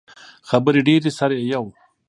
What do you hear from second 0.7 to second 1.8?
ډیرې، سر یی یو